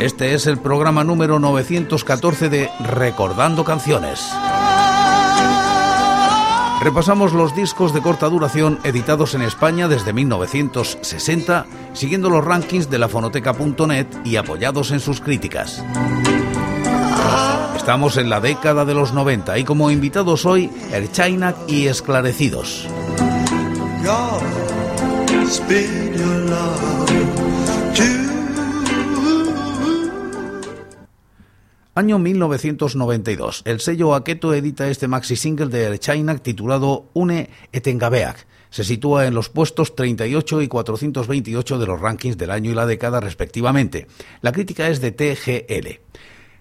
[0.00, 4.26] Este es el programa número 914 de Recordando Canciones.
[6.80, 12.98] Repasamos los discos de corta duración editados en España desde 1960, siguiendo los rankings de
[12.98, 15.84] la fonoteca.net y apoyados en sus críticas.
[17.76, 22.88] Estamos en la década de los 90 y como invitados hoy, Erchainak y Esclarecidos.
[32.00, 33.60] Año 1992.
[33.66, 38.46] El sello Aketo edita este maxi single de China titulado Une Etengabeak.
[38.70, 42.86] Se sitúa en los puestos 38 y 428 de los rankings del año y la
[42.86, 44.06] década respectivamente.
[44.40, 46.00] La crítica es de TGL.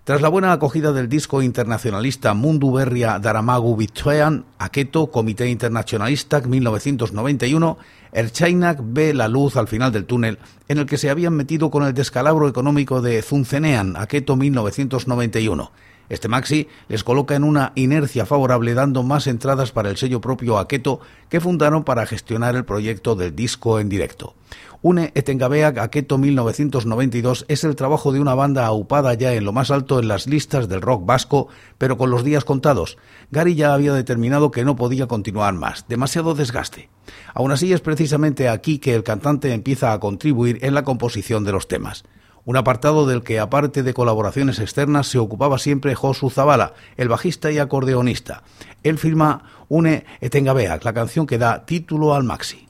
[0.04, 7.78] Tras la buena acogida del disco internacionalista Mundu Berria Daramagu Bitsoean, Aketo, Comité Internacionalista 1991,
[8.12, 11.84] Erchainak ve la luz al final del túnel en el que se habían metido con
[11.84, 15.72] el descalabro económico de Zuncenean, Aketo 1991.
[16.10, 20.58] Este maxi les coloca en una inercia favorable dando más entradas para el sello propio
[20.58, 24.34] Aketo que fundaron para gestionar el proyecto del disco en directo.
[24.82, 29.72] Une Etengabeak Aketo 1992 es el trabajo de una banda aupada ya en lo más
[29.72, 32.98] alto en las listas del rock vasco, pero con los días contados.
[33.30, 36.90] Gary ya había determinado que no podía continuar más, demasiado desgaste.
[37.34, 41.52] Aún así es precisamente aquí que el cantante empieza a contribuir en la composición de
[41.52, 42.04] los temas
[42.50, 47.52] un apartado del que, aparte de colaboraciones externas, se ocupaba siempre Josu Zavala, el bajista
[47.52, 48.42] y acordeonista.
[48.82, 52.68] Él firma Une Etengabeak, la canción que da título al maxi.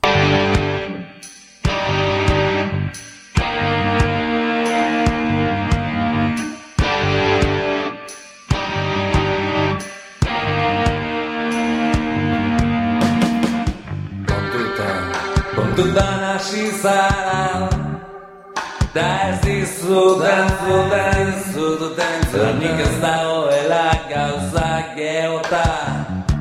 [18.93, 25.65] Da ez dizuten zuten zuten Zanik ez dagoela gauzak geota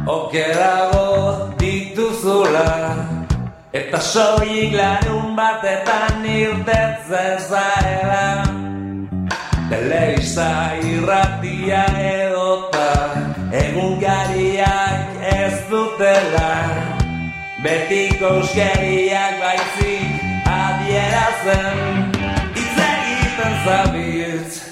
[0.06, 2.96] Okerago dituzula
[3.72, 8.24] Eta soik larun batetan irtetzen zaela
[9.68, 10.48] Telebista
[10.80, 12.88] irratia edota
[13.52, 16.54] Egun gariak ez dutela
[17.60, 20.28] Betiko euskeriak baizik
[23.38, 24.62] egiten zabiltz.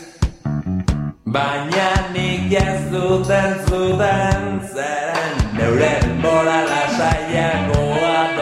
[1.24, 8.35] Baina nik ez duten zuten zeren Neuren bora lasaiakoa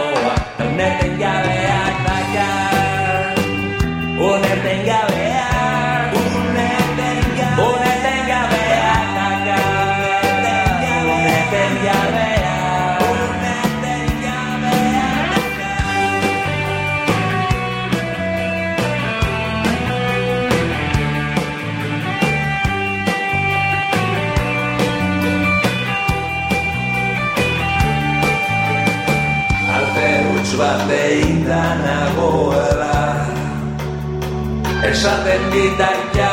[35.05, 36.29] Esaten ditaita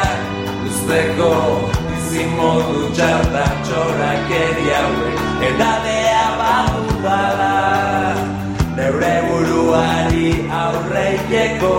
[0.63, 1.31] usteko
[1.87, 5.09] bizimodu txarta txorak eriaue
[5.47, 7.49] Edadea badudala
[8.77, 10.29] Neure buruari
[10.61, 11.73] aurreikeko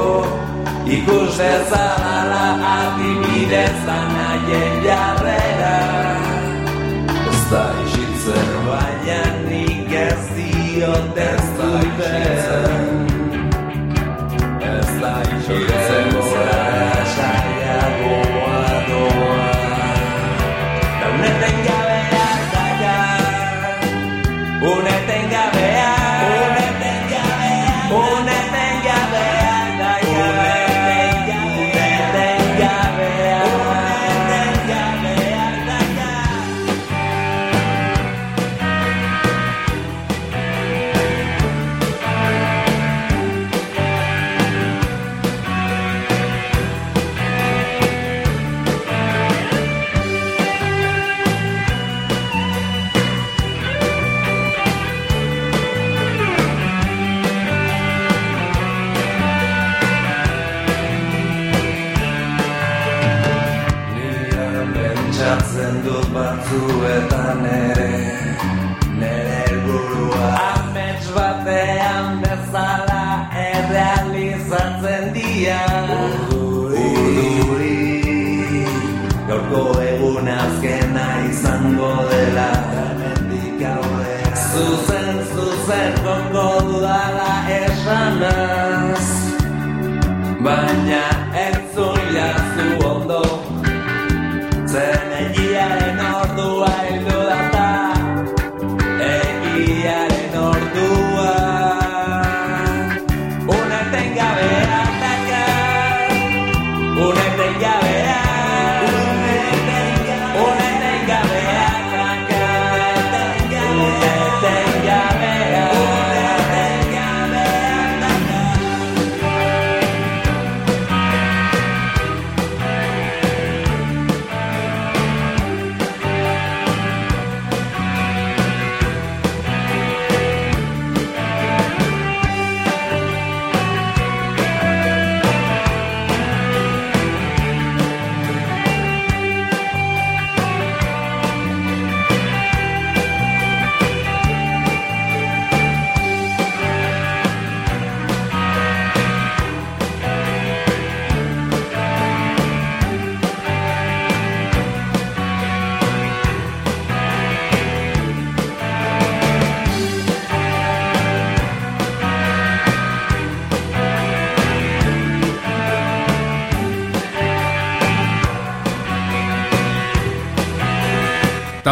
[0.99, 2.45] Ikus dezadala
[2.75, 5.75] adibidez naien jarrera
[7.25, 13.07] Ez da isitzen baina nik ez diot ez duten
[14.77, 16.12] Ez da isitzen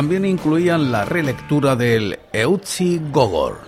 [0.01, 3.59] También incluían la relectura del Eutsi Gogor.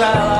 [0.00, 0.39] shall I?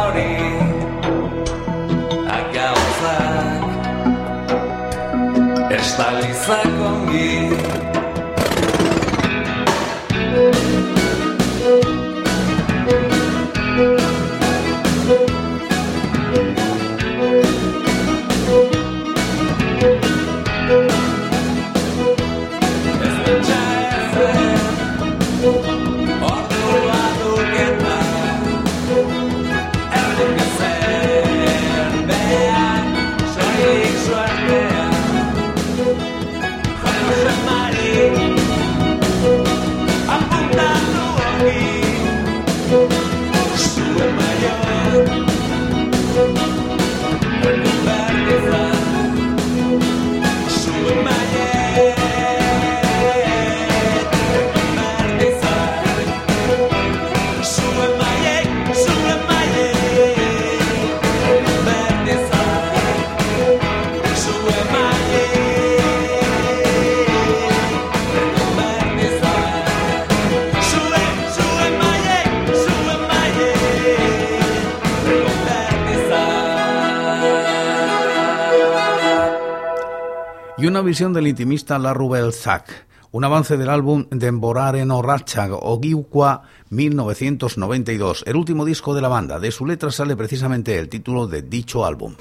[80.90, 88.64] Visión del intimista Larrubel Zack, un avance del álbum Demboraren Orratchag Ogiukwa 1992, el último
[88.64, 89.38] disco de la banda.
[89.38, 92.16] De su letra sale precisamente el título de dicho álbum.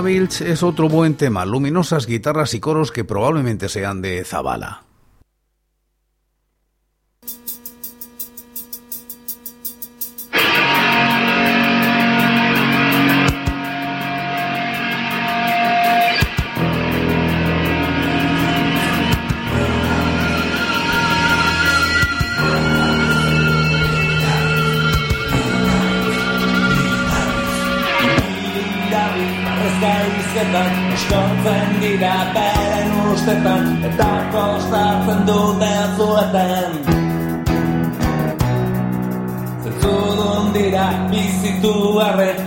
[0.00, 4.82] Billy es otro buen tema, luminosas guitarras y coros que probablemente sean de Zabala.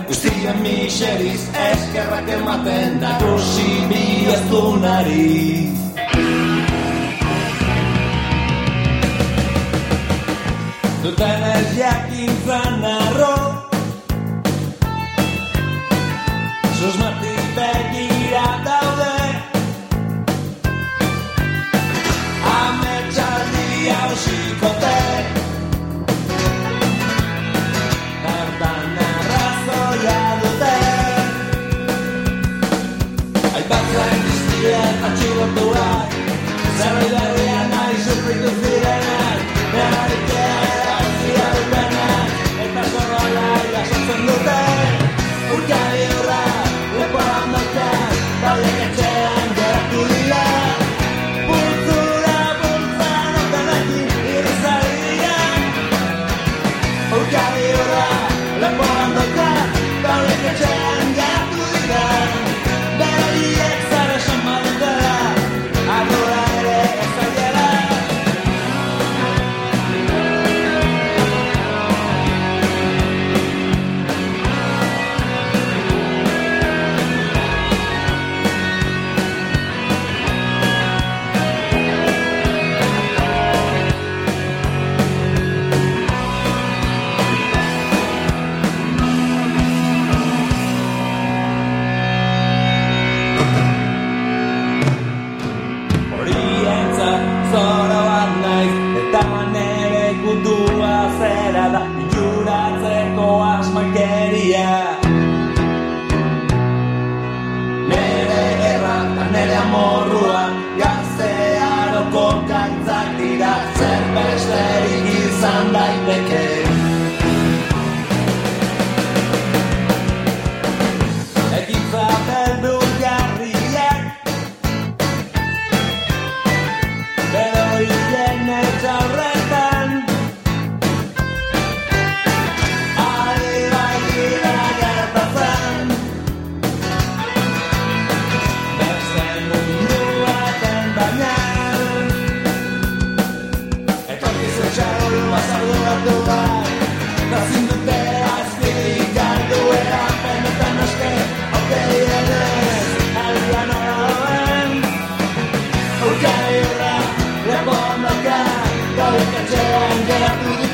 [0.06, 1.38] Γυστίγια, μη σ' ει.
[1.92, 3.16] Και η ρε, την ατζέντα.
[3.24, 5.74] Κοσίμια στο nariz.
[11.02, 12.19] Του.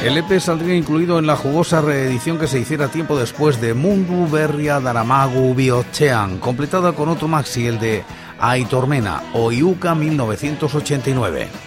[0.06, 4.30] El EP saldría incluido en la jugosa reedición que se hiciera tiempo después de Mundu
[4.30, 8.04] Berria Daramagu Biochean, completada con otro maxi, el de
[8.38, 11.65] Aitormena o Iuca 1989.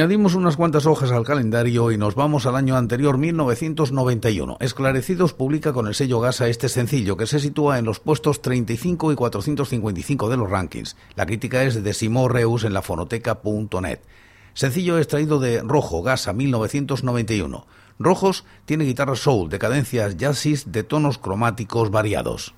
[0.00, 4.56] Añadimos unas cuantas hojas al calendario y nos vamos al año anterior, 1991.
[4.58, 9.12] Esclarecidos publica con el sello Gasa este sencillo que se sitúa en los puestos 35
[9.12, 10.96] y 455 de los rankings.
[11.16, 13.98] La crítica es de Simón Reus en la fonoteca.net.
[14.54, 17.66] Sencillo extraído de Rojo, Gasa 1991.
[17.98, 22.54] Rojos tiene guitarra soul de cadencias jazzis de tonos cromáticos variados.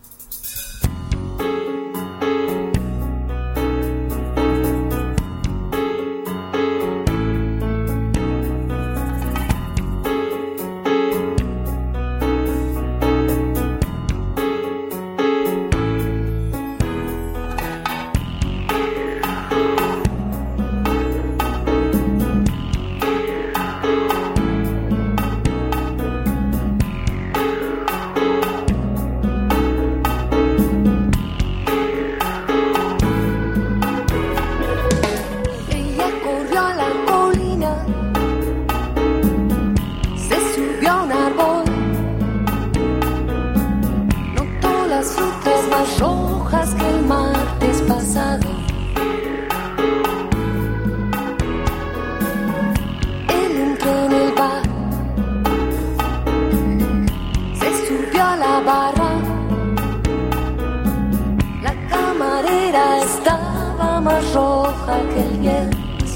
[64.03, 65.71] amarró aquel bien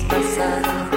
[0.09, 0.96] pasado.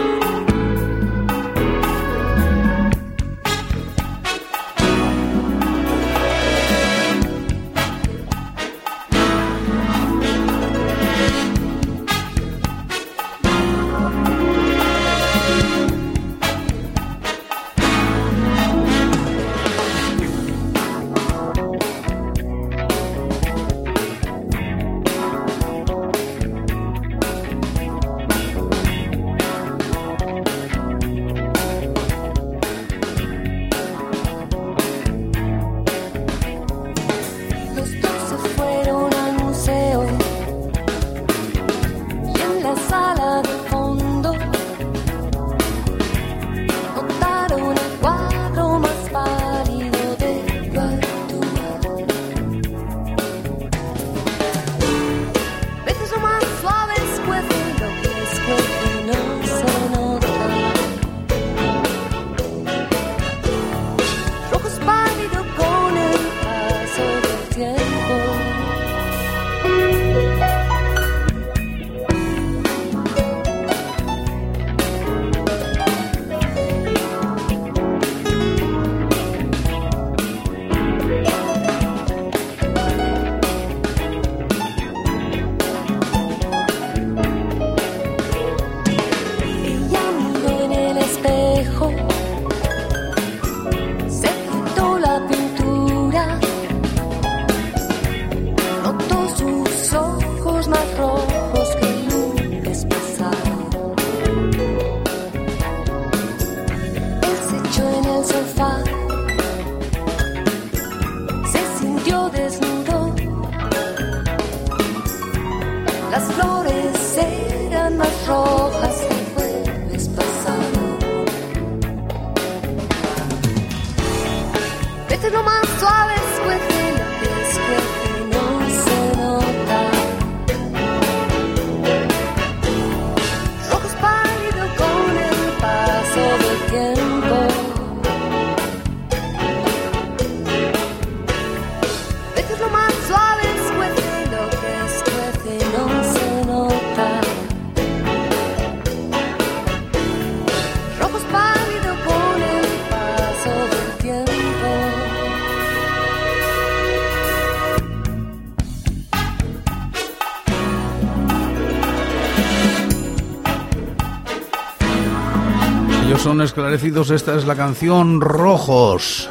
[166.10, 169.30] ellos son esclarecidos, esta es la canción Rojos.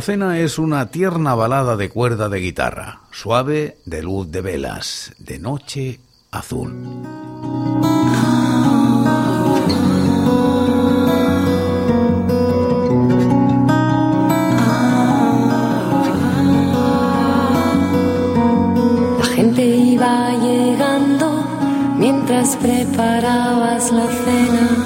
[0.00, 5.12] La cena es una tierna balada de cuerda de guitarra, suave de luz de velas,
[5.18, 6.72] de noche azul.
[19.18, 21.44] La gente iba llegando
[21.98, 24.79] mientras preparabas la cena.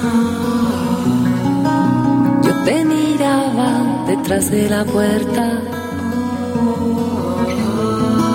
[4.25, 5.61] Tras de la puerta.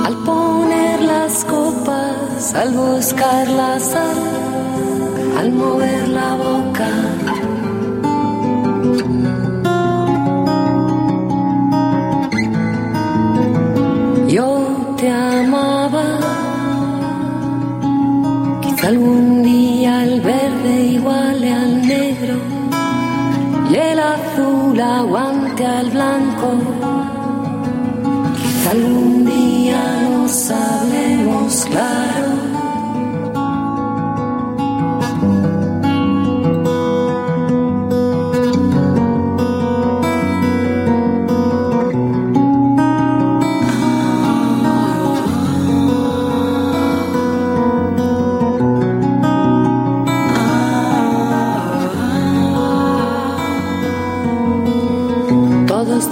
[0.06, 4.18] Al poner las copas, al buscar la sal,
[5.40, 6.90] al mover la boca.
[14.28, 16.04] Yo te amaba,
[18.62, 19.39] quizá algún
[25.60, 26.58] aguante al blanco.
[28.36, 32.09] Quizá algún día nos hablemos claro.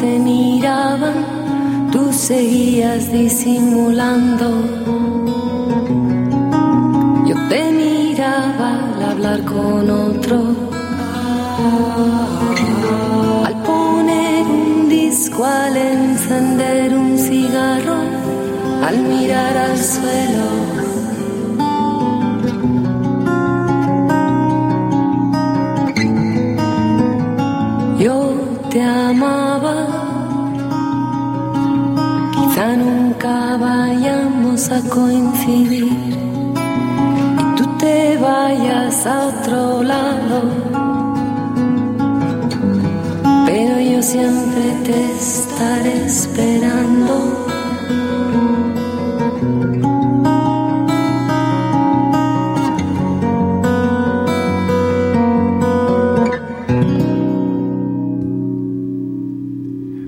[0.00, 4.46] Te miraban, tú seguías disimulando.
[7.26, 10.38] Yo te miraba al hablar con otro.
[13.44, 17.98] Al poner un disco, al encender un cigarro,
[18.86, 20.47] al mirar al suelo.
[34.70, 40.42] A coincidir y tú te vayas a otro lado,
[43.46, 47.46] pero yo siempre te estaré esperando.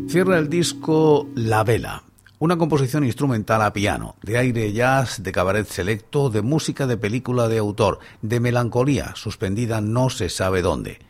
[0.09, 2.03] Cierra el disco La Vela,
[2.41, 7.49] una composición instrumental a piano, de aire jazz, de cabaret selecto, de música de película
[7.49, 11.01] de autor, de melancolía suspendida no se sabe dónde.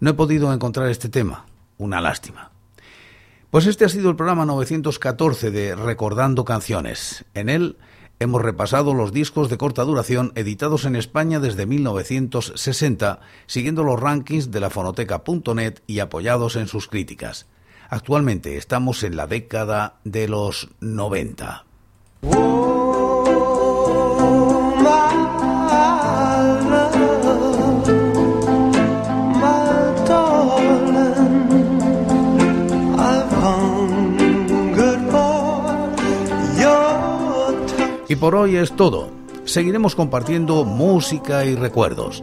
[0.00, 1.46] No he podido encontrar este tema,
[1.78, 2.50] una lástima.
[3.50, 7.24] Pues este ha sido el programa 914 de Recordando Canciones.
[7.34, 7.78] En él
[8.18, 14.50] hemos repasado los discos de corta duración editados en España desde 1960, siguiendo los rankings
[14.50, 17.46] de la fonoteca.net y apoyados en sus críticas.
[17.92, 21.64] Actualmente estamos en la década de los 90.
[22.22, 23.24] Oh,
[24.76, 26.62] my love,
[29.34, 31.82] my darling,
[32.96, 35.74] I've hungered for
[36.60, 38.08] your touch.
[38.08, 39.10] Y por hoy es todo.
[39.46, 42.22] Seguiremos compartiendo música y recuerdos,